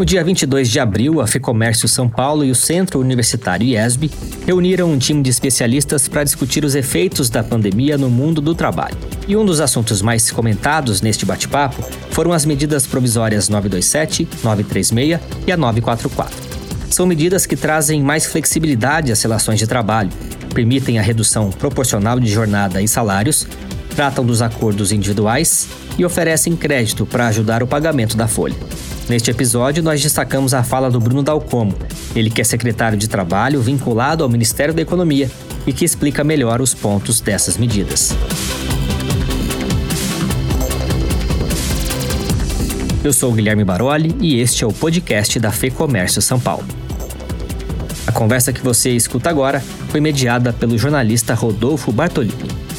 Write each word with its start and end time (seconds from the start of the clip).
No 0.00 0.06
dia 0.06 0.24
22 0.24 0.70
de 0.70 0.80
abril, 0.80 1.20
a 1.20 1.26
FEComércio 1.26 1.86
São 1.86 2.08
Paulo 2.08 2.42
e 2.42 2.50
o 2.50 2.54
Centro 2.54 2.98
Universitário 3.00 3.66
IESB 3.66 4.10
reuniram 4.46 4.90
um 4.90 4.96
time 4.96 5.22
de 5.22 5.28
especialistas 5.28 6.08
para 6.08 6.24
discutir 6.24 6.64
os 6.64 6.74
efeitos 6.74 7.28
da 7.28 7.42
pandemia 7.44 7.98
no 7.98 8.08
mundo 8.08 8.40
do 8.40 8.54
trabalho. 8.54 8.96
E 9.28 9.36
um 9.36 9.44
dos 9.44 9.60
assuntos 9.60 10.00
mais 10.00 10.30
comentados 10.30 11.02
neste 11.02 11.26
bate-papo 11.26 11.82
foram 12.12 12.32
as 12.32 12.46
medidas 12.46 12.86
provisórias 12.86 13.50
927, 13.50 14.26
936 14.42 15.20
e 15.46 15.52
a 15.52 15.56
944. 15.58 16.34
São 16.88 17.04
medidas 17.04 17.44
que 17.44 17.54
trazem 17.54 18.02
mais 18.02 18.24
flexibilidade 18.24 19.12
às 19.12 19.20
relações 19.20 19.58
de 19.58 19.66
trabalho, 19.66 20.08
permitem 20.54 20.98
a 20.98 21.02
redução 21.02 21.50
proporcional 21.50 22.18
de 22.18 22.26
jornada 22.26 22.80
e 22.80 22.88
salários, 22.88 23.46
tratam 23.94 24.24
dos 24.24 24.40
acordos 24.40 24.92
individuais 24.92 25.68
e 25.98 26.06
oferecem 26.06 26.56
crédito 26.56 27.04
para 27.04 27.26
ajudar 27.26 27.62
o 27.62 27.66
pagamento 27.66 28.16
da 28.16 28.26
folha. 28.26 28.56
Neste 29.10 29.28
episódio, 29.28 29.82
nós 29.82 30.00
destacamos 30.00 30.54
a 30.54 30.62
fala 30.62 30.88
do 30.88 31.00
Bruno 31.00 31.20
Dalcomo, 31.20 31.74
ele 32.14 32.30
que 32.30 32.40
é 32.40 32.44
secretário 32.44 32.96
de 32.96 33.08
Trabalho 33.08 33.60
vinculado 33.60 34.22
ao 34.22 34.30
Ministério 34.30 34.72
da 34.72 34.80
Economia 34.80 35.28
e 35.66 35.72
que 35.72 35.84
explica 35.84 36.22
melhor 36.22 36.60
os 36.60 36.74
pontos 36.74 37.20
dessas 37.20 37.56
medidas. 37.56 38.14
Eu 43.02 43.12
sou 43.12 43.32
Guilherme 43.32 43.64
Baroli 43.64 44.14
e 44.20 44.38
este 44.38 44.62
é 44.62 44.66
o 44.68 44.72
podcast 44.72 45.40
da 45.40 45.50
Fê 45.50 45.72
Comércio 45.72 46.22
São 46.22 46.38
Paulo. 46.38 46.68
A 48.06 48.12
conversa 48.12 48.52
que 48.52 48.62
você 48.62 48.90
escuta 48.90 49.28
agora 49.28 49.60
foi 49.88 50.00
mediada 50.00 50.52
pelo 50.52 50.78
jornalista 50.78 51.34
Rodolfo 51.34 51.90
Bartolini. 51.90 52.69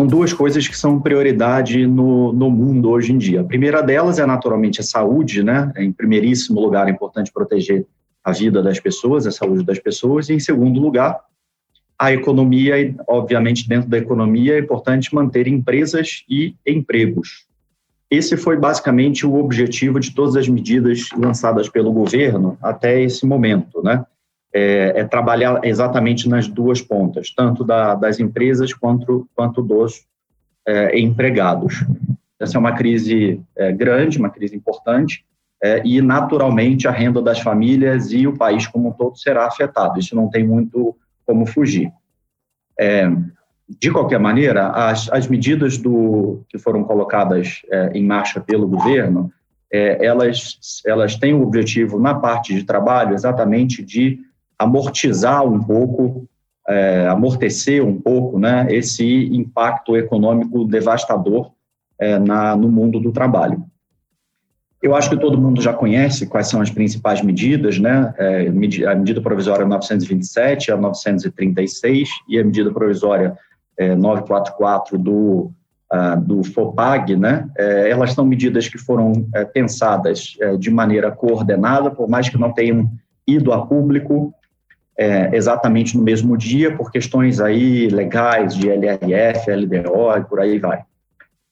São 0.00 0.06
duas 0.06 0.32
coisas 0.32 0.66
que 0.66 0.76
são 0.76 0.98
prioridade 0.98 1.86
no, 1.86 2.32
no 2.32 2.50
mundo 2.50 2.88
hoje 2.88 3.12
em 3.12 3.18
dia. 3.18 3.42
A 3.42 3.44
primeira 3.44 3.82
delas 3.82 4.18
é 4.18 4.24
naturalmente 4.24 4.80
a 4.80 4.82
saúde, 4.82 5.42
né? 5.42 5.70
É, 5.76 5.84
em 5.84 5.92
primeiríssimo 5.92 6.58
lugar, 6.58 6.88
é 6.88 6.90
importante 6.90 7.30
proteger 7.30 7.86
a 8.24 8.32
vida 8.32 8.62
das 8.62 8.80
pessoas, 8.80 9.26
a 9.26 9.30
saúde 9.30 9.62
das 9.62 9.78
pessoas, 9.78 10.30
e 10.30 10.34
em 10.34 10.40
segundo 10.40 10.80
lugar, 10.80 11.20
a 11.98 12.14
economia, 12.14 12.80
e 12.80 12.94
obviamente 13.06 13.68
dentro 13.68 13.90
da 13.90 13.98
economia 13.98 14.54
é 14.54 14.60
importante 14.60 15.14
manter 15.14 15.46
empresas 15.46 16.24
e 16.26 16.54
empregos. 16.66 17.44
Esse 18.10 18.38
foi 18.38 18.56
basicamente 18.56 19.26
o 19.26 19.34
objetivo 19.34 20.00
de 20.00 20.14
todas 20.14 20.34
as 20.34 20.48
medidas 20.48 21.10
lançadas 21.14 21.68
pelo 21.68 21.92
governo 21.92 22.56
até 22.62 23.02
esse 23.02 23.26
momento, 23.26 23.82
né? 23.82 24.02
É, 24.52 25.00
é 25.00 25.04
trabalhar 25.04 25.60
exatamente 25.64 26.28
nas 26.28 26.48
duas 26.48 26.82
pontas, 26.82 27.32
tanto 27.34 27.64
da, 27.64 27.94
das 27.94 28.18
empresas 28.18 28.72
quanto, 28.72 29.28
quanto 29.34 29.62
dos 29.62 30.04
é, 30.66 30.98
empregados. 30.98 31.84
Essa 32.38 32.56
é 32.56 32.60
uma 32.60 32.72
crise 32.72 33.40
é, 33.56 33.72
grande, 33.72 34.18
uma 34.18 34.30
crise 34.30 34.56
importante, 34.56 35.24
é, 35.62 35.82
e 35.84 36.00
naturalmente 36.00 36.88
a 36.88 36.90
renda 36.90 37.20
das 37.20 37.38
famílias 37.40 38.12
e 38.12 38.26
o 38.26 38.36
país 38.36 38.66
como 38.66 38.88
um 38.88 38.92
todo 38.92 39.16
será 39.16 39.46
afetado. 39.46 39.98
Isso 39.98 40.16
não 40.16 40.28
tem 40.28 40.46
muito 40.46 40.96
como 41.26 41.46
fugir. 41.46 41.92
É, 42.78 43.10
de 43.68 43.90
qualquer 43.90 44.18
maneira, 44.18 44.68
as, 44.70 45.08
as 45.12 45.28
medidas 45.28 45.78
do, 45.78 46.42
que 46.48 46.58
foram 46.58 46.82
colocadas 46.82 47.62
é, 47.70 47.92
em 47.94 48.04
marcha 48.04 48.40
pelo 48.40 48.66
governo, 48.66 49.32
elas, 49.72 50.58
elas 50.84 51.14
têm 51.14 51.32
o 51.32 51.42
objetivo, 51.42 52.00
na 52.00 52.12
parte 52.12 52.52
de 52.52 52.64
trabalho, 52.64 53.14
exatamente 53.14 53.84
de 53.84 54.18
amortizar 54.60 55.42
um 55.42 55.58
pouco, 55.58 56.28
é, 56.68 57.08
amortecer 57.08 57.82
um 57.82 57.98
pouco 57.98 58.38
né, 58.38 58.66
esse 58.68 59.04
impacto 59.34 59.96
econômico 59.96 60.66
devastador 60.66 61.52
é, 61.98 62.18
na, 62.18 62.54
no 62.54 62.70
mundo 62.70 63.00
do 63.00 63.10
trabalho. 63.10 63.64
Eu 64.82 64.94
acho 64.94 65.08
que 65.08 65.16
todo 65.16 65.40
mundo 65.40 65.62
já 65.62 65.72
conhece 65.72 66.26
quais 66.26 66.48
são 66.48 66.60
as 66.60 66.70
principais 66.70 67.22
medidas, 67.22 67.78
né? 67.78 68.14
É, 68.18 68.48
a 68.86 68.94
medida 68.94 69.20
provisória 69.20 69.66
927, 69.66 70.72
a 70.72 70.76
936 70.76 72.08
e 72.28 72.38
a 72.38 72.44
medida 72.44 72.70
provisória 72.70 73.36
é, 73.78 73.94
944 73.94 74.98
do, 74.98 75.52
uh, 75.92 76.20
do 76.22 76.42
FOPAG, 76.42 77.14
né? 77.16 77.46
É, 77.58 77.90
elas 77.90 78.12
são 78.12 78.24
medidas 78.24 78.68
que 78.68 78.78
foram 78.78 79.26
é, 79.34 79.44
pensadas 79.44 80.36
é, 80.40 80.56
de 80.56 80.70
maneira 80.70 81.10
coordenada, 81.10 81.90
por 81.90 82.08
mais 82.08 82.30
que 82.30 82.38
não 82.38 82.52
tenham 82.52 82.90
ido 83.26 83.52
a 83.52 83.66
público, 83.66 84.34
é, 85.00 85.34
exatamente 85.34 85.96
no 85.96 86.04
mesmo 86.04 86.36
dia, 86.36 86.76
por 86.76 86.92
questões 86.92 87.40
aí 87.40 87.88
legais 87.88 88.54
de 88.54 88.68
LRF, 88.68 89.50
LDO 89.50 90.18
e 90.18 90.24
por 90.24 90.38
aí 90.38 90.58
vai. 90.58 90.82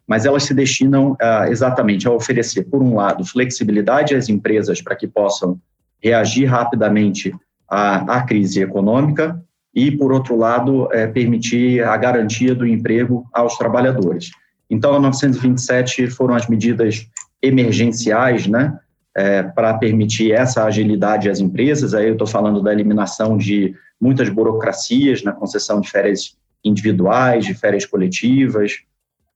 Mas 0.06 0.26
elas 0.26 0.42
se 0.42 0.52
destinam 0.52 1.16
ah, 1.18 1.46
exatamente 1.48 2.06
a 2.06 2.10
oferecer, 2.10 2.64
por 2.64 2.82
um 2.82 2.96
lado, 2.96 3.24
flexibilidade 3.24 4.14
às 4.14 4.28
empresas 4.28 4.82
para 4.82 4.94
que 4.94 5.08
possam 5.08 5.58
reagir 6.02 6.44
rapidamente 6.44 7.34
à, 7.66 8.18
à 8.18 8.22
crise 8.22 8.60
econômica 8.60 9.42
e, 9.74 9.90
por 9.90 10.12
outro 10.12 10.36
lado, 10.36 10.86
é, 10.92 11.06
permitir 11.06 11.82
a 11.82 11.96
garantia 11.96 12.54
do 12.54 12.66
emprego 12.66 13.26
aos 13.32 13.56
trabalhadores. 13.56 14.30
Então, 14.68 14.94
a 14.94 15.00
927 15.00 16.08
foram 16.08 16.34
as 16.34 16.46
medidas 16.48 17.08
emergenciais, 17.42 18.46
né, 18.46 18.78
é, 19.16 19.42
para 19.42 19.74
permitir 19.74 20.32
essa 20.32 20.64
agilidade 20.64 21.28
às 21.28 21.40
empresas. 21.40 21.94
Aí 21.94 22.06
eu 22.06 22.12
estou 22.12 22.26
falando 22.26 22.62
da 22.62 22.72
eliminação 22.72 23.36
de 23.36 23.74
muitas 24.00 24.28
burocracias 24.28 25.22
na 25.22 25.32
concessão 25.32 25.80
de 25.80 25.90
férias 25.90 26.36
individuais, 26.64 27.44
de 27.44 27.54
férias 27.54 27.84
coletivas, 27.84 28.72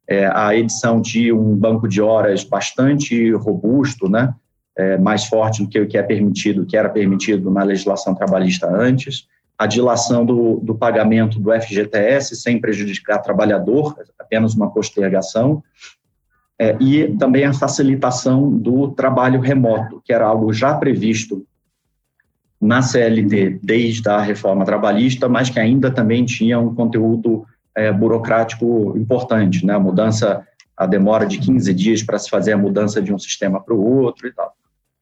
é, 0.08 0.26
a 0.26 0.54
edição 0.54 1.00
de 1.00 1.32
um 1.32 1.56
banco 1.56 1.88
de 1.88 2.00
horas 2.00 2.44
bastante 2.44 3.32
robusto, 3.32 4.08
né, 4.08 4.34
é, 4.76 4.98
mais 4.98 5.24
forte 5.24 5.62
do 5.62 5.68
que 5.68 5.80
o 5.80 5.86
que 5.86 5.96
é 5.96 6.02
permitido, 6.02 6.66
que 6.66 6.76
era 6.76 6.88
permitido 6.88 7.50
na 7.50 7.62
legislação 7.62 8.14
trabalhista 8.14 8.68
antes, 8.68 9.26
a 9.58 9.66
dilação 9.66 10.24
do, 10.24 10.60
do 10.60 10.74
pagamento 10.74 11.38
do 11.38 11.52
FGTS 11.52 12.34
sem 12.36 12.60
prejudicar 12.60 13.18
trabalhador, 13.18 13.96
apenas 14.18 14.54
uma 14.54 14.70
postergação, 14.70 15.62
é, 16.62 16.76
e 16.80 17.08
também 17.16 17.44
a 17.44 17.52
facilitação 17.52 18.48
do 18.48 18.92
trabalho 18.92 19.40
remoto, 19.40 20.00
que 20.04 20.12
era 20.12 20.24
algo 20.24 20.52
já 20.52 20.72
previsto 20.74 21.44
na 22.60 22.80
CLT 22.80 23.58
desde 23.60 24.08
a 24.08 24.20
reforma 24.20 24.64
trabalhista, 24.64 25.28
mas 25.28 25.50
que 25.50 25.58
ainda 25.58 25.90
também 25.90 26.24
tinha 26.24 26.60
um 26.60 26.72
conteúdo 26.72 27.44
é, 27.74 27.92
burocrático 27.92 28.96
importante, 28.96 29.66
né? 29.66 29.74
A 29.74 29.80
mudança, 29.80 30.46
a 30.76 30.86
demora 30.86 31.26
de 31.26 31.38
15 31.38 31.74
dias 31.74 32.00
para 32.00 32.16
se 32.16 32.30
fazer 32.30 32.52
a 32.52 32.58
mudança 32.58 33.02
de 33.02 33.12
um 33.12 33.18
sistema 33.18 33.60
para 33.60 33.74
o 33.74 33.84
outro 33.84 34.28
e 34.28 34.32
tal. 34.32 34.54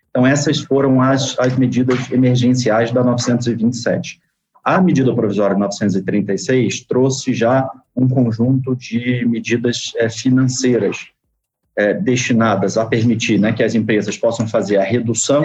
Então, 0.09 0.27
essas 0.27 0.61
foram 0.61 1.03
as, 1.03 1.39
as 1.39 1.55
medidas 1.59 2.11
emergenciais 2.11 2.91
da 2.91 3.05
927. 3.05 4.19
A 4.65 4.81
medida 4.81 5.15
provisória 5.15 5.59
936 5.59 6.87
trouxe 6.87 7.35
já 7.35 7.69
um 7.95 8.09
conjunto 8.09 8.75
de 8.75 9.27
medidas 9.27 9.93
é, 9.99 10.09
financeiras 10.09 11.11
é, 11.77 11.95
destinadas 11.95 12.77
a 12.77 12.85
permitir 12.85 13.39
né, 13.39 13.53
que 13.53 13.63
as 13.63 13.75
empresas 13.75 14.17
possam 14.17 14.47
fazer 14.47 14.77
a 14.77 14.85
redução 14.85 15.45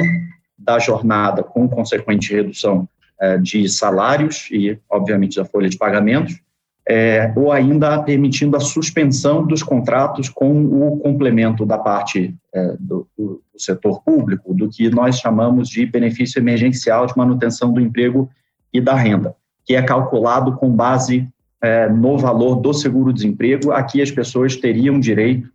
da 0.58 0.80
jornada 0.80 1.44
com 1.44 1.68
consequente 1.68 2.34
redução 2.34 2.88
é, 3.20 3.38
de 3.38 3.68
salários 3.70 4.50
e, 4.52 4.78
obviamente, 4.90 5.38
da 5.38 5.46
folha 5.46 5.70
de 5.70 5.78
pagamentos, 5.78 6.40
é, 6.88 7.34
ou 7.36 7.52
ainda 7.52 8.02
permitindo 8.04 8.56
a 8.56 8.60
suspensão 8.60 9.46
dos 9.46 9.64
contratos 9.64 10.30
com 10.30 10.66
o 10.66 10.98
complemento 11.00 11.66
da 11.66 11.78
parte 11.78 12.36
é, 12.54 12.76
do, 12.80 13.08
do, 13.18 13.42
setor 13.58 14.04
público, 14.04 14.54
do 14.54 14.70
que 14.70 14.90
nós 14.90 15.18
chamamos 15.18 15.70
de 15.70 15.86
benefício 15.86 16.40
emergencial 16.40 17.08
de 17.08 17.18
manutenção 17.18 17.72
do 17.72 17.80
emprego 17.80 18.30
e 18.72 18.80
da 18.82 18.94
renda, 18.94 19.34
que 19.66 19.76
é 19.76 19.82
calculado 19.82 20.58
com 20.58 20.70
base 20.70 21.28
é, 21.62 21.90
no 21.90 22.18
valor 22.18 22.58
do 22.58 22.74
seguro-desemprego, 22.74 23.72
a 23.72 23.82
que 23.82 24.02
as 24.02 24.12
pessoas 24.12 24.56
teriam 24.56 25.00
direito 25.00 25.50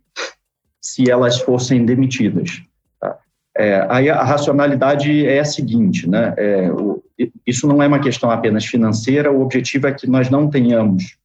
se 0.81 1.09
elas 1.09 1.39
fossem 1.39 1.85
demitidas. 1.85 2.63
Tá? 2.99 3.17
É, 3.55 3.85
aí 3.89 4.09
a 4.09 4.23
racionalidade 4.23 5.25
é 5.25 5.39
a 5.39 5.45
seguinte, 5.45 6.09
né? 6.09 6.33
É, 6.37 6.71
o, 6.71 7.01
isso 7.45 7.67
não 7.67 7.81
é 7.83 7.87
uma 7.87 7.99
questão 7.99 8.31
apenas 8.31 8.65
financeira, 8.65 9.31
o 9.31 9.41
objetivo 9.41 9.87
é 9.87 9.91
que 9.91 10.07
nós 10.07 10.29
não 10.29 10.49
tenhamos 10.49 11.17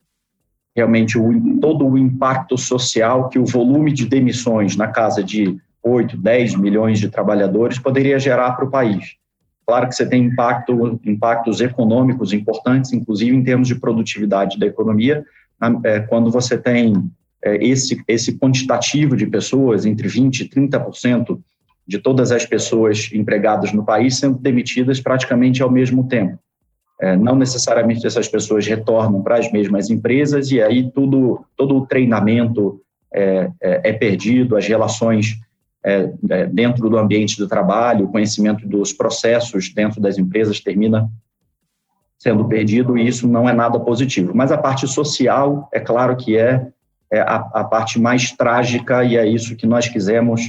realmente 0.76 1.18
o, 1.18 1.58
todo 1.58 1.86
o 1.86 1.96
impacto 1.96 2.58
social 2.58 3.30
que 3.30 3.38
o 3.38 3.46
volume 3.46 3.90
de 3.90 4.06
demissões 4.06 4.76
na 4.76 4.88
casa 4.88 5.24
de 5.24 5.58
8, 5.82 6.18
10 6.18 6.56
milhões 6.56 6.98
de 6.98 7.08
trabalhadores 7.08 7.78
poderia 7.78 8.18
gerar 8.18 8.52
para 8.52 8.66
o 8.66 8.70
país. 8.70 9.16
Claro 9.66 9.88
que 9.88 9.94
você 9.94 10.06
tem 10.06 10.24
impacto, 10.24 11.00
impactos 11.04 11.60
econômicos 11.60 12.32
importantes, 12.32 12.92
inclusive 12.92 13.34
em 13.34 13.42
termos 13.42 13.66
de 13.66 13.76
produtividade 13.76 14.58
da 14.58 14.66
economia, 14.66 15.24
é, 15.84 16.00
quando 16.00 16.30
você 16.30 16.58
tem 16.58 17.10
esse, 17.54 18.02
esse 18.08 18.38
quantitativo 18.38 19.16
de 19.16 19.26
pessoas, 19.26 19.86
entre 19.86 20.08
20% 20.08 20.40
e 20.40 20.48
30% 20.48 21.38
de 21.86 21.98
todas 21.98 22.32
as 22.32 22.44
pessoas 22.44 23.10
empregadas 23.12 23.72
no 23.72 23.84
país 23.84 24.18
sendo 24.18 24.38
demitidas 24.38 25.00
praticamente 25.00 25.62
ao 25.62 25.70
mesmo 25.70 26.08
tempo. 26.08 26.38
É, 27.00 27.14
não 27.14 27.36
necessariamente 27.36 28.06
essas 28.06 28.26
pessoas 28.26 28.66
retornam 28.66 29.22
para 29.22 29.36
as 29.36 29.52
mesmas 29.52 29.90
empresas 29.90 30.50
e 30.50 30.62
aí 30.62 30.90
tudo, 30.90 31.44
todo 31.54 31.76
o 31.76 31.86
treinamento 31.86 32.80
é, 33.12 33.50
é, 33.60 33.90
é 33.90 33.92
perdido, 33.92 34.56
as 34.56 34.66
relações 34.66 35.38
é, 35.84 36.10
é, 36.30 36.46
dentro 36.46 36.88
do 36.88 36.98
ambiente 36.98 37.38
do 37.38 37.46
trabalho, 37.46 38.06
o 38.06 38.10
conhecimento 38.10 38.66
dos 38.66 38.92
processos 38.92 39.72
dentro 39.72 40.00
das 40.00 40.18
empresas 40.18 40.58
termina 40.58 41.08
sendo 42.18 42.46
perdido 42.46 42.96
e 42.96 43.06
isso 43.06 43.28
não 43.28 43.48
é 43.48 43.52
nada 43.52 43.78
positivo. 43.78 44.32
Mas 44.34 44.50
a 44.50 44.58
parte 44.58 44.88
social, 44.88 45.68
é 45.72 45.78
claro 45.78 46.16
que 46.16 46.36
é, 46.36 46.66
é 47.12 47.20
a, 47.20 47.36
a, 47.36 47.64
parte 47.64 48.00
mais 48.00 48.32
trágica 48.32 49.04
e 49.04 49.16
é 49.16 49.26
isso 49.26 49.56
que 49.56 49.66
nós 49.66 49.88
quisemos 49.88 50.48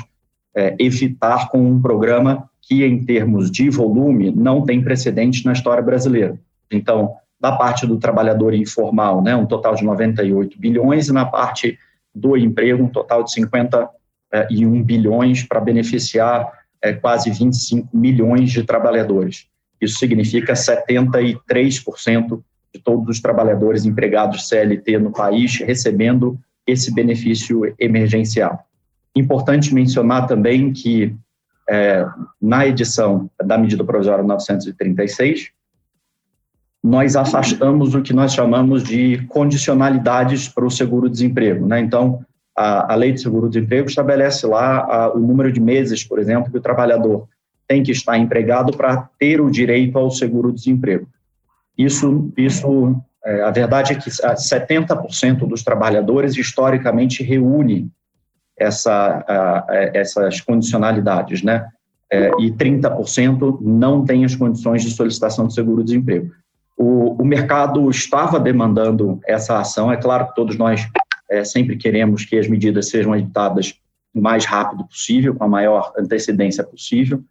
é, 0.55 0.75
evitar 0.79 1.49
com 1.49 1.59
um 1.59 1.81
programa 1.81 2.49
que, 2.61 2.83
em 2.83 3.05
termos 3.05 3.51
de 3.51 3.69
volume, 3.69 4.31
não 4.31 4.63
tem 4.63 4.83
precedente 4.83 5.45
na 5.45 5.53
história 5.53 5.83
brasileira. 5.83 6.37
Então, 6.71 7.13
da 7.39 7.51
parte 7.51 7.85
do 7.85 7.97
trabalhador 7.97 8.53
informal, 8.53 9.21
né, 9.21 9.35
um 9.35 9.45
total 9.45 9.75
de 9.75 9.83
98 9.83 10.59
bilhões, 10.59 11.07
e 11.07 11.13
na 11.13 11.25
parte 11.25 11.77
do 12.13 12.35
emprego, 12.35 12.83
um 12.83 12.89
total 12.89 13.23
de 13.23 13.31
51 13.31 14.83
bilhões 14.83 15.43
para 15.43 15.61
beneficiar 15.61 16.51
é, 16.81 16.93
quase 16.93 17.29
25 17.29 17.95
milhões 17.95 18.51
de 18.51 18.63
trabalhadores. 18.63 19.47
Isso 19.79 19.99
significa 19.99 20.53
73% 20.53 22.41
de 22.73 22.81
todos 22.81 23.07
os 23.09 23.21
trabalhadores 23.21 23.85
empregados 23.85 24.47
CLT 24.47 24.97
no 24.99 25.11
país 25.11 25.57
recebendo 25.57 26.39
esse 26.67 26.93
benefício 26.93 27.73
emergencial. 27.79 28.67
Importante 29.15 29.73
mencionar 29.73 30.27
também 30.27 30.71
que, 30.71 31.15
é, 31.67 32.05
na 32.39 32.67
edição 32.67 33.29
da 33.43 33.57
medida 33.57 33.83
provisória 33.83 34.23
936, 34.23 35.49
nós 36.83 37.15
afastamos 37.15 37.95
o 37.95 38.01
que 38.01 38.13
nós 38.13 38.33
chamamos 38.33 38.83
de 38.83 39.25
condicionalidades 39.27 40.47
para 40.47 40.65
o 40.65 40.69
seguro-desemprego. 40.69 41.65
Né? 41.65 41.79
Então, 41.79 42.23
a, 42.55 42.93
a, 42.93 42.95
lei 42.95 43.11
de 43.11 43.21
seguro-desemprego 43.21 43.89
estabelece 43.89 44.45
lá 44.45 44.79
a, 44.79 45.13
o 45.13 45.19
número 45.19 45.51
de 45.51 45.59
meses, 45.59 46.03
por 46.03 46.19
exemplo, 46.19 46.51
que 46.51 46.57
o 46.57 46.61
trabalhador 46.61 47.27
tem 47.67 47.83
que 47.83 47.91
estar 47.91 48.17
empregado 48.17 48.75
para 48.75 49.09
ter 49.19 49.41
o 49.41 49.49
direito 49.49 49.97
ao 49.97 50.09
seguro-desemprego. 50.09 51.07
Isso, 51.77 52.31
isso 52.37 52.95
é, 53.27 53.41
a 53.41 53.51
verdade 53.51 53.91
é 53.91 53.95
que 53.95 54.09
70% 54.09 55.45
dos 55.45 55.61
trabalhadores 55.61 56.37
historicamente 56.37 57.21
reúne 57.23 57.91
essa, 58.57 59.25
a, 59.27 59.65
essas 59.93 60.39
condicionalidades, 60.39 61.43
né? 61.43 61.67
É, 62.09 62.29
e 62.39 62.49
30% 62.53 63.59
não 63.61 64.05
tem 64.05 64.23
as 64.23 64.33
condições 64.33 64.81
de 64.81 64.91
solicitação 64.91 65.45
de 65.45 65.53
seguro-desemprego. 65.53 66.31
O, 66.77 67.21
o, 67.21 67.25
mercado 67.25 67.89
estava 67.89 68.39
demandando 68.39 69.19
essa 69.27 69.59
ação, 69.59 69.91
é 69.91 69.97
claro 69.97 70.27
que 70.27 70.35
todos 70.35 70.57
nós 70.57 70.87
é, 71.29 71.43
sempre 71.43 71.75
queremos 71.75 72.23
que 72.23 72.39
as 72.39 72.47
medidas 72.47 72.89
sejam 72.89 73.13
editadas 73.13 73.77
o 74.15 74.21
mais 74.21 74.45
rápido 74.45 74.85
possível, 74.85 75.35
com 75.35 75.43
a 75.43 75.49
maior 75.49 75.91
antecedência 75.99 76.63
possível, 76.63 77.21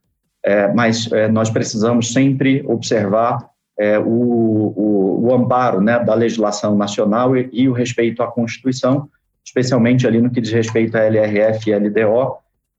é, 0.44 0.70
mas 0.75 1.10
é, 1.10 1.26
nós 1.26 1.48
precisamos 1.48 2.12
sempre 2.12 2.62
observar 2.66 3.48
é, 3.78 3.99
o, 3.99 4.05
o, 4.05 5.26
o, 5.26 5.34
amparo 5.34 5.81
né, 5.81 5.99
da 6.02 6.14
legislação 6.14 6.76
nacional 6.76 7.37
e, 7.37 7.49
e, 7.52 7.69
o 7.69 7.73
respeito 7.73 8.23
à 8.23 8.26
Constituição, 8.26 9.08
especialmente 9.44 10.06
ali 10.06 10.20
no 10.20 10.31
que 10.31 10.40
diz 10.40 10.50
respeito 10.50 10.96
à 10.96 11.02
LRF 11.02 11.70
e 11.70 11.75
LDO, 11.75 12.37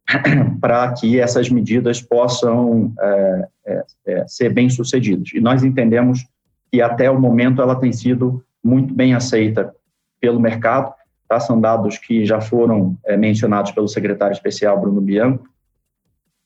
para 0.60 0.92
que 0.94 1.20
essas 1.20 1.50
medidas 1.50 2.02
possam 2.02 2.94
é, 3.00 3.48
é, 3.66 3.86
é, 4.08 4.28
ser 4.28 4.50
bem 4.50 4.70
sucedidas. 4.70 5.30
E 5.34 5.40
nós 5.40 5.64
entendemos 5.64 6.26
que 6.72 6.82
até 6.82 7.12
o 7.12 7.20
momento 7.20 7.62
ela 7.62 7.76
tem 7.76 7.94
sido 7.94 8.44
muito 8.64 8.94
bem 8.94 9.14
aceita 9.14 9.74
pelo 10.20 10.40
mercado. 10.40 10.94
Tá? 11.28 11.40
São 11.40 11.60
dados 11.60 11.98
que 11.98 12.26
já 12.26 12.42
foram 12.42 12.98
mencionados 13.18 13.72
pelo 13.72 13.88
secretário 13.88 14.34
especial 14.34 14.80
Bruno 14.80 15.02
Bianco, 15.02 15.48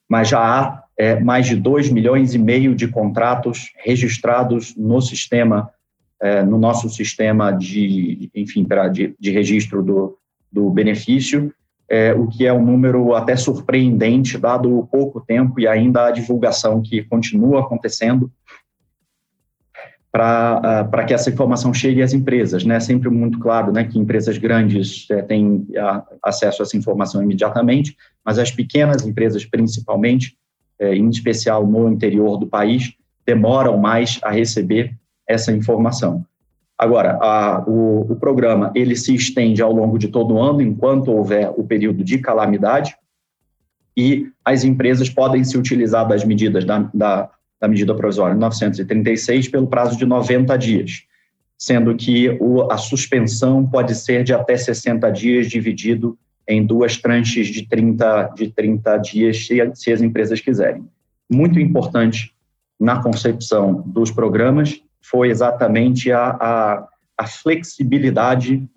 mas 0.09 0.27
já 0.27 0.39
há 0.39 0.80
é, 0.97 1.19
mais 1.19 1.47
de 1.47 1.55
2 1.55 1.89
milhões 1.89 2.33
e 2.33 2.37
meio 2.37 2.75
de 2.75 2.87
contratos 2.87 3.71
registrados 3.77 4.75
no 4.75 5.01
sistema, 5.01 5.69
é, 6.21 6.43
no 6.43 6.57
nosso 6.57 6.89
sistema 6.89 7.51
de, 7.51 8.29
enfim, 8.35 8.63
pra, 8.63 8.87
de, 8.87 9.15
de 9.19 9.31
registro 9.31 9.81
do, 9.83 10.17
do 10.51 10.69
benefício, 10.69 11.53
é, 11.89 12.13
o 12.13 12.27
que 12.27 12.45
é 12.45 12.53
um 12.53 12.65
número 12.65 13.13
até 13.13 13.35
surpreendente, 13.35 14.37
dado 14.37 14.77
o 14.77 14.87
pouco 14.87 15.19
tempo 15.19 15.59
e 15.59 15.67
ainda 15.67 16.05
a 16.05 16.11
divulgação 16.11 16.81
que 16.81 17.03
continua 17.03 17.59
acontecendo 17.59 18.31
para 20.11 20.89
uh, 20.89 21.05
que 21.05 21.13
essa 21.13 21.29
informação 21.29 21.73
chegue 21.73 22.01
às 22.01 22.13
empresas. 22.13 22.65
Né? 22.65 22.75
É 22.75 22.79
sempre 22.79 23.09
muito 23.09 23.39
claro 23.39 23.71
né, 23.71 23.85
que 23.85 23.97
empresas 23.97 24.37
grandes 24.37 25.05
é, 25.09 25.21
têm 25.21 25.65
a, 25.77 26.03
acesso 26.23 26.61
a 26.61 26.65
essa 26.65 26.75
informação 26.75 27.23
imediatamente, 27.23 27.95
mas 28.23 28.37
as 28.37 28.51
pequenas 28.51 29.05
empresas, 29.05 29.45
principalmente, 29.45 30.37
é, 30.81 30.95
em 30.95 31.07
especial 31.09 31.65
no 31.65 31.87
interior 31.87 32.37
do 32.37 32.47
país, 32.47 32.95
demoram 33.23 33.77
mais 33.77 34.19
a 34.23 34.31
receber 34.31 34.97
essa 35.27 35.51
informação. 35.51 36.25
Agora, 36.75 37.19
a, 37.21 37.63
o, 37.67 38.11
o, 38.11 38.15
programa 38.15 38.71
ele 38.73 38.95
se 38.95 39.13
estende 39.13 39.61
ao 39.61 39.71
longo 39.71 39.99
de 39.99 40.07
todo 40.07 40.33
o 40.33 40.41
ano, 40.41 40.59
enquanto 40.59 41.11
houver 41.11 41.53
o 41.55 41.63
período 41.63 42.03
de 42.03 42.17
calamidade, 42.17 42.95
e 43.95 44.27
as 44.43 44.63
empresas 44.63 45.07
podem 45.07 45.43
se 45.43 45.55
utilizar 45.55 46.07
das 46.07 46.23
medidas 46.23 46.65
da, 46.65 46.89
da, 46.91 47.29
da 47.59 47.67
medida 47.67 47.93
provisória 47.93 48.35
936 48.35 49.49
pelo 49.49 49.67
prazo 49.67 49.95
de 49.95 50.07
90 50.07 50.57
dias, 50.57 51.03
sendo 51.55 51.93
que 51.95 52.35
o, 52.41 52.71
a 52.71 52.77
suspensão 52.79 53.63
pode 53.67 53.93
ser 53.93 54.23
de 54.23 54.33
até 54.33 54.57
60 54.57 55.11
dias, 55.11 55.47
dividido 55.47 56.17
em 56.51 56.65
duas 56.65 56.97
tranches 56.97 57.47
de 57.47 57.67
30, 57.67 58.33
de 58.35 58.51
30 58.51 58.97
dias, 58.97 59.47
se, 59.47 59.61
as 59.91 60.01
empresas 60.01 60.41
quiserem. 60.41 60.85
Muito 61.29 61.59
importante 61.59 62.33
na 62.79 63.01
concepção 63.01 63.83
dos 63.85 64.11
programas 64.11 64.81
foi 65.01 65.29
exatamente 65.29 66.11
a, 66.11 66.29
a, 66.29 66.87
a 67.17 67.27
flexibilidade 67.27 68.67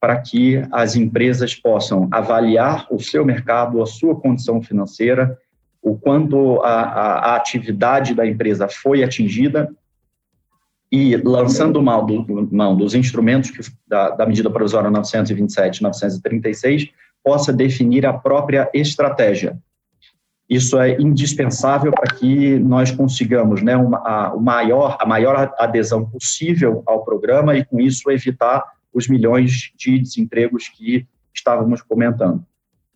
para 0.00 0.20
que 0.20 0.60
as 0.72 0.96
empresas 0.96 1.54
possam 1.54 2.08
avaliar 2.10 2.88
o 2.90 2.98
seu 2.98 3.24
mercado, 3.24 3.80
a 3.80 3.86
sua 3.86 4.18
condição 4.18 4.60
financeira, 4.60 5.38
o 5.80 5.96
quanto 5.96 6.60
a, 6.62 6.82
a, 6.82 7.18
a 7.30 7.36
atividade 7.36 8.14
da 8.14 8.26
empresa 8.26 8.68
foi 8.68 9.04
atingida 9.04 9.72
e 10.90 11.16
lançando 11.16 11.80
mão, 11.80 12.04
do, 12.04 12.48
mão 12.52 12.76
dos 12.76 12.94
instrumentos 12.94 13.50
que, 13.50 13.60
da, 13.86 14.10
da 14.10 14.26
medida 14.26 14.50
provisória 14.50 14.90
927 14.90 15.78
e 15.78 15.82
936, 15.82 16.88
possa 17.22 17.52
definir 17.52 18.04
a 18.06 18.12
própria 18.12 18.70
estratégia. 18.74 19.58
Isso 20.48 20.78
é 20.78 21.00
indispensável 21.00 21.92
para 21.92 22.14
que 22.14 22.58
nós 22.58 22.90
consigamos 22.90 23.62
né, 23.62 23.76
uma, 23.76 23.98
a, 23.98 24.36
maior, 24.36 24.98
a 25.00 25.06
maior 25.06 25.54
adesão 25.58 26.04
possível 26.04 26.82
ao 26.84 27.04
programa 27.04 27.56
e, 27.56 27.64
com 27.64 27.80
isso, 27.80 28.10
evitar 28.10 28.62
os 28.92 29.08
milhões 29.08 29.72
de 29.76 29.98
desempregos 29.98 30.68
que 30.68 31.06
estávamos 31.34 31.80
comentando. 31.80 32.44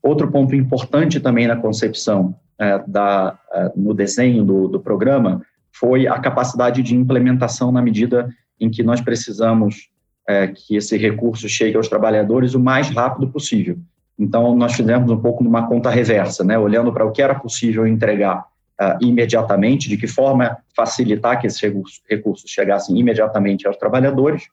Outro 0.03 0.31
ponto 0.31 0.55
importante 0.55 1.19
também 1.19 1.47
na 1.47 1.57
concepção, 1.57 2.35
é, 2.59 2.79
da, 2.87 3.39
é, 3.53 3.73
no 3.75 3.95
desenho 3.95 4.45
do, 4.45 4.69
do 4.69 4.81
programa, 4.81 5.43
foi 5.73 6.07
a 6.07 6.19
capacidade 6.19 6.83
de 6.83 6.95
implementação 6.95 7.73
na 7.73 7.83
medida 7.83 8.29
em 8.61 8.71
que 8.71 8.83
nós 8.83 9.01
precisamos 9.01 9.91
é, 10.29 10.47
que 10.49 10.77
esse 10.77 10.97
recurso 10.97 11.49
chegue 11.49 11.77
aos 11.77 11.89
trabalhadores 11.89 12.55
o 12.55 12.61
mais 12.61 12.89
rápido 12.89 13.29
possível. 13.29 13.79
Então, 14.19 14.55
nós 14.57 14.75
fizemos 14.75 15.11
um 15.11 15.19
pouco 15.19 15.45
numa 15.45 15.67
conta 15.67 15.91
reversa, 15.91 16.43
né, 16.43 16.59
olhando 16.59 16.93
para 16.93 17.05
o 17.05 17.13
que 17.13 17.21
era 17.21 17.35
possível 17.35 17.87
entregar 17.87 18.47
uh, 18.81 19.05
imediatamente, 19.05 19.89
de 19.89 19.97
que 19.97 20.07
forma 20.07 20.57
facilitar 20.75 21.41
que 21.41 21.47
esses 21.47 21.61
recursos, 22.09 22.51
chegassem 22.51 22.99
imediatamente 22.99 23.67
aos 23.67 23.77
trabalhadores, 23.77 24.49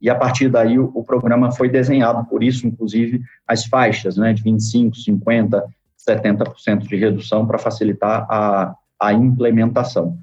e 0.00 0.10
a 0.10 0.14
partir 0.14 0.48
daí 0.48 0.78
o, 0.78 0.90
o, 0.94 1.02
programa 1.02 1.52
foi 1.52 1.68
desenhado, 1.68 2.24
por 2.26 2.42
isso, 2.42 2.66
inclusive, 2.66 3.22
as 3.46 3.64
faixas 3.64 4.16
né, 4.16 4.32
de 4.32 4.42
25%, 4.42 4.92
50%, 5.06 5.62
70% 6.08 6.86
de 6.86 6.96
redução 6.96 7.46
para 7.46 7.58
facilitar 7.58 8.26
a, 8.28 8.74
a 9.00 9.12
implementação. 9.12 10.18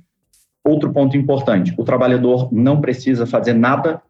Outro 0.64 0.92
ponto 0.92 1.18
importante: 1.18 1.74
o 1.78 1.84
trabalhador 1.84 2.50
não 2.52 2.80
precisa 2.80 3.26
fazer 3.26 3.54
nada, 3.54 4.02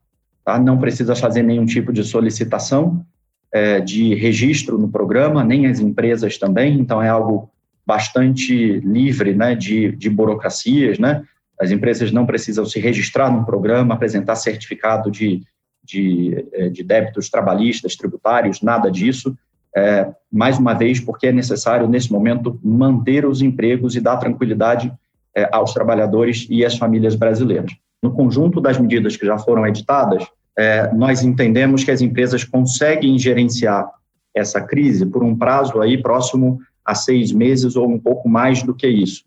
tá? 0.44 0.60
não 0.60 0.78
precisa 0.78 1.16
fazer 1.16 1.44
nenhum 1.44 1.66
tipo 1.66 1.94
de 1.94 2.04
solicitação, 2.04 3.06
é, 3.54 3.80
de 3.80 4.16
registro 4.16 4.78
no 4.78 4.90
programa, 4.90 5.44
nem 5.44 5.68
as 5.68 5.80
empresas 5.80 6.38
também, 6.38 6.80
então 6.80 7.02
é 7.02 7.10
algo 7.10 7.50
bastante 7.86 8.80
livre 8.80 9.34
né, 9.34 9.56
de, 9.56 9.92
de 9.94 10.10
burocracias, 10.10 10.98
né? 10.98 11.24
As 11.60 11.70
empresas 11.70 12.12
não 12.12 12.26
precisam 12.26 12.66
se 12.66 12.80
registrar 12.80 13.32
no 13.32 13.46
programa, 13.46 13.94
apresentar 13.94 14.36
certificado 14.36 15.12
de, 15.12 15.44
de, 15.84 16.46
é, 16.54 16.70
de 16.70 16.84
débitos 16.84 17.30
trabalhistas, 17.30 17.96
tributários, 17.96 18.62
nada 18.62 18.90
disso. 18.90 19.38
É, 19.76 20.10
mais 20.32 20.58
uma 20.58 20.74
vez, 20.74 21.00
porque 21.00 21.28
é 21.28 21.32
necessário, 21.32 21.88
nesse 21.88 22.12
momento, 22.12 22.60
manter 22.64 23.26
os 23.26 23.42
empregos 23.42 23.96
e 23.96 24.02
dar 24.02 24.18
tranquilidade 24.18 24.92
é, 25.36 25.48
aos 25.52 25.74
trabalhadores 25.74 26.48
e 26.50 26.66
às 26.66 26.78
famílias 26.78 27.16
brasileiras. 27.16 27.72
No 28.02 28.12
conjunto 28.12 28.60
das 28.60 28.80
medidas 28.80 29.16
que 29.16 29.26
já 29.26 29.38
foram 29.38 29.66
editadas, 29.68 30.26
é, 30.58 30.92
nós 30.94 31.24
entendemos 31.24 31.84
que 31.84 31.92
as 31.92 32.02
empresas 32.02 32.44
conseguem 32.44 33.18
gerenciar 33.18 33.90
essa 34.36 34.62
crise 34.62 35.06
por 35.06 35.24
um 35.24 35.36
prazo 35.36 35.82
aí 35.82 36.02
próximo 36.02 36.60
a 36.86 36.96
seis 36.96 37.32
meses 37.32 37.76
ou 37.76 37.90
um 37.90 38.00
pouco 38.00 38.28
mais 38.28 38.64
do 38.64 38.74
que 38.74 38.88
isso. 38.88 39.24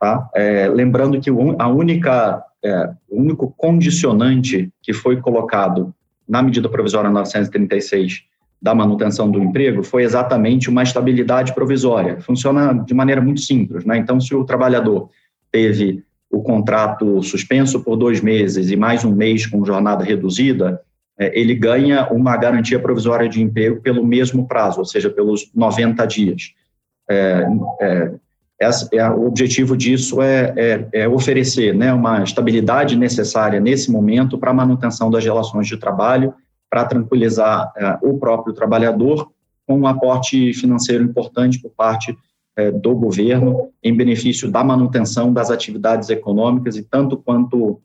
Tá? 0.00 0.28
É, 0.34 0.68
lembrando 0.68 1.20
que 1.20 1.30
a 1.30 1.68
única, 1.68 2.42
é, 2.64 2.90
o 3.08 3.20
único 3.20 3.52
condicionante 3.56 4.72
que 4.82 4.92
foi 4.92 5.20
colocado 5.20 5.94
na 6.28 6.42
medida 6.42 6.68
provisória 6.68 7.10
936 7.10 8.24
da 8.60 8.74
manutenção 8.74 9.30
do 9.30 9.38
emprego 9.38 9.82
foi 9.82 10.02
exatamente 10.02 10.68
uma 10.68 10.82
estabilidade 10.82 11.54
provisória. 11.54 12.20
Funciona 12.20 12.72
de 12.72 12.92
maneira 12.92 13.20
muito 13.20 13.40
simples. 13.40 13.84
Né? 13.84 13.96
Então, 13.96 14.20
se 14.20 14.34
o 14.34 14.44
trabalhador 14.44 15.08
teve 15.50 16.04
o 16.30 16.42
contrato 16.42 17.22
suspenso 17.22 17.82
por 17.82 17.96
dois 17.96 18.20
meses 18.20 18.70
e 18.70 18.76
mais 18.76 19.04
um 19.04 19.12
mês 19.12 19.46
com 19.46 19.64
jornada 19.64 20.04
reduzida, 20.04 20.80
é, 21.18 21.38
ele 21.38 21.54
ganha 21.54 22.08
uma 22.12 22.36
garantia 22.36 22.78
provisória 22.78 23.28
de 23.28 23.42
emprego 23.42 23.80
pelo 23.80 24.04
mesmo 24.04 24.46
prazo, 24.46 24.78
ou 24.78 24.84
seja, 24.84 25.10
pelos 25.10 25.50
90 25.54 26.06
dias. 26.06 26.52
É, 27.10 27.46
é, 27.80 28.12
é, 28.92 29.10
o 29.10 29.26
objetivo 29.26 29.76
disso 29.76 30.20
é, 30.20 30.52
é, 30.56 30.88
é, 30.92 31.08
oferecer 31.08 31.74
né, 31.74 31.92
uma 31.92 32.22
estabilidade 32.22 32.96
necessária 32.96 33.60
nesse 33.60 33.90
momento 33.90 34.36
para 34.36 34.50
a 34.50 34.54
manutenção 34.54 35.10
das 35.10 35.24
relações 35.24 35.66
de 35.66 35.76
trabalho, 35.76 36.34
para 36.68 36.84
tranquilizar 36.84 37.72
é, 37.76 37.98
o 38.02 38.18
próprio 38.18 38.52
trabalhador, 38.52 39.30
com 39.66 39.78
um 39.78 39.86
aporte 39.86 40.52
financeiro 40.54 41.04
importante 41.04 41.60
por 41.60 41.70
parte 41.70 42.16
é, 42.58 42.72
do 42.72 42.92
governo 42.96 43.70
em 43.80 43.96
benefício 43.96 44.50
da 44.50 44.64
manutenção 44.64 45.32
das 45.32 45.48
atividades 45.48 46.10
econômicas 46.10 46.76
e 46.76 46.82
tanto 46.82 47.16
quanto 47.16 47.80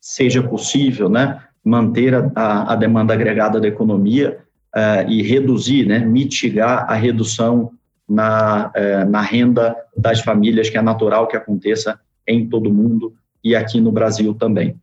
seja 0.00 0.40
possível, 0.40 1.08
né, 1.08 1.42
manter 1.62 2.14
a, 2.14 2.72
a 2.72 2.76
demanda 2.76 3.12
agregada 3.12 3.60
da 3.60 3.66
economia 3.66 4.38
é, 4.72 5.06
e 5.08 5.22
reduzir, 5.22 5.84
né, 5.86 5.98
mitigar 5.98 6.86
a 6.88 6.94
redução 6.94 7.72
na, 8.08 8.70
é, 8.74 9.04
na 9.04 9.20
renda 9.20 9.76
das 9.96 10.20
famílias, 10.20 10.70
que 10.70 10.78
é 10.78 10.82
natural 10.82 11.26
que 11.26 11.36
aconteça 11.36 11.98
em 12.24 12.48
todo 12.48 12.70
o 12.70 12.72
mundo 12.72 13.12
e 13.42 13.56
aqui 13.56 13.80
no 13.80 13.90
Brasil 13.90 14.32
também. 14.34 14.76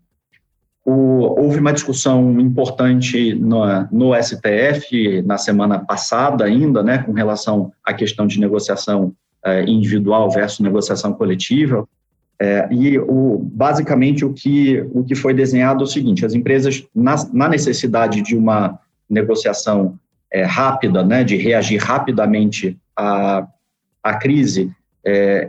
O, 0.89 1.41
houve 1.44 1.60
uma 1.60 1.74
discussão 1.74 2.39
importante 2.39 3.36
no, 3.36 3.60
no, 3.91 4.15
STF 4.15 5.22
na 5.24 5.38
semana 5.38 5.79
passada 5.79 6.46
ainda, 6.46 6.82
né, 6.82 7.00
com 7.00 7.12
relação 7.12 7.74
à 7.84 7.94
questão 7.94 8.25
de 8.25 8.39
negociação 8.39 9.13
é, 9.44 9.65
individual 9.65 10.32
versus 10.32 10.62
negociação 10.62 11.12
coletiva. 11.12 11.86
É, 12.39 12.70
e 12.72 12.98
o, 13.00 13.38
basicamente 13.38 14.24
o 14.24 14.32
que, 14.32 14.79
o 14.94 15.03
que 15.03 15.13
foi 15.13 15.34
desenhado 15.34 15.82
é 15.82 15.84
o 15.84 15.88
seguinte: 15.88 16.25
as 16.25 16.34
empresas, 16.34 16.82
na, 16.96 17.15
na 17.34 17.50
necessidade 17.50 18.22
de 18.22 18.38
uma 18.38 18.79
negociação 19.10 20.00
é, 20.32 20.44
rápida, 20.44 21.03
né, 21.03 21.22
de 21.22 21.36
reagir 21.36 21.82
rapidamente 21.82 22.77
à, 22.96 23.46
à 24.01 24.13
crise, 24.13 24.72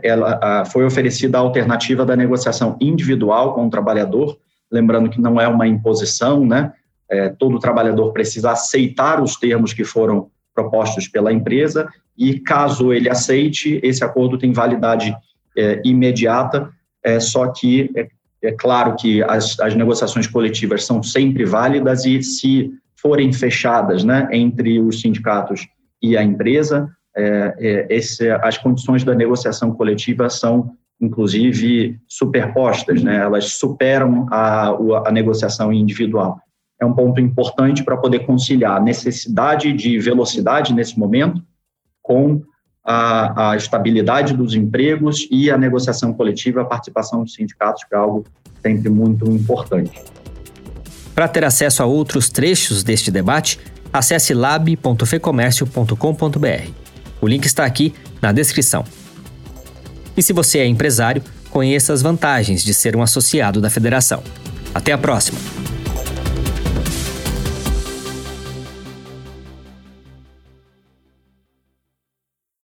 ela, 0.03 0.39
a, 0.41 0.65
foi 0.65 0.85
oferecida 0.85 1.37
a 1.37 1.41
alternativa 1.41 2.05
da 2.05 2.15
negociação 2.15 2.77
individual 2.79 3.53
com 3.53 3.67
o 3.67 3.69
trabalhador, 3.69 4.37
lembrando 4.71 5.09
que 5.09 5.21
não 5.21 5.39
é 5.39 5.47
uma 5.47 5.67
imposição, 5.67 6.45
né? 6.45 6.73
É, 7.09 7.29
todo 7.29 7.57
trabalhador 7.57 8.13
precisa 8.13 8.51
aceitar 8.51 9.21
os 9.21 9.35
termos 9.35 9.73
que 9.73 9.83
foram 9.83 10.29
propostos 10.53 11.07
pela 11.07 11.33
empresa 11.33 11.89
e, 12.17 12.39
caso 12.39 12.93
ele 12.93 13.09
aceite, 13.09 13.79
esse 13.81 14.03
acordo 14.03 14.37
tem 14.37 14.51
validade 14.51 15.15
é, 15.57 15.81
imediata, 15.83 16.69
é, 17.03 17.19
só 17.19 17.47
que 17.47 17.89
é, 17.95 18.07
é 18.43 18.51
claro 18.51 18.95
que 18.95 19.23
as, 19.23 19.59
as, 19.59 19.73
negociações 19.73 20.27
coletivas 20.27 20.85
são 20.85 21.01
sempre 21.01 21.45
válidas 21.45 22.05
e, 22.05 22.21
se 22.21 22.71
forem 22.95 23.31
fechadas 23.31 24.03
né, 24.03 24.27
entre 24.31 24.79
os 24.79 25.01
sindicatos 25.01 25.67
e 26.01 26.17
a 26.17 26.23
empresa, 26.23 26.89
é, 27.15 27.55
é, 27.57 27.87
esse, 27.89 28.29
as 28.29 28.57
condições 28.57 29.03
da 29.03 29.15
negociação 29.15 29.73
coletiva 29.73 30.29
são 30.29 30.73
inclusive 30.99 31.97
superpostas, 32.07 33.01
né? 33.01 33.17
elas 33.17 33.53
superam 33.53 34.27
a, 34.29 34.69
a 35.05 35.11
negociação 35.11 35.71
individual. 35.71 36.39
É 36.79 36.85
um 36.85 36.93
ponto 36.93 37.19
importante 37.19 37.83
para 37.83 37.97
poder 37.97 38.25
conciliar 38.25 38.77
a 38.77 38.79
necessidade 38.79 39.73
de 39.73 39.99
velocidade 39.99 40.73
nesse 40.73 40.97
momento 40.97 41.43
com 42.01 42.41
a, 42.83 43.51
a, 43.51 43.57
estabilidade 43.57 44.33
dos 44.33 44.55
empregos 44.55 45.27
e 45.29 45.51
a 45.51 45.57
negociação 45.57 46.13
coletiva, 46.13 46.61
a 46.61 46.65
participação 46.65 47.23
dos 47.23 47.33
sindicatos, 47.33 47.83
que 47.83 47.93
é 47.93 47.97
algo 47.97 48.25
sempre 48.61 48.89
muito 48.89 49.29
importante. 49.29 50.01
Para 51.13 51.27
ter 51.27 51.43
acesso 51.43 51.83
a 51.83 51.85
outros 51.85 52.29
trechos 52.29 52.81
deste 52.83 53.11
debate, 53.11 53.59
acesse 53.91 54.33
lab.fecomércio.com.br. 54.33 56.71
O 57.21 57.27
link 57.27 57.43
está 57.45 57.65
aqui 57.65 57.93
na 58.21 58.31
descrição. 58.31 58.85
E 60.19 60.21
se 60.21 60.33
você 60.33 60.59
é 60.59 60.65
empresário, 60.65 61.23
conheça 61.49 61.93
as 61.93 62.01
vantagens 62.01 62.61
de 62.61 62.73
ser 62.73 62.93
um 62.93 63.01
associado 63.01 63.61
da 63.61 63.69
federação. 63.69 64.21
Até 64.75 64.91
a 64.91 64.97
próxima! 64.97 65.39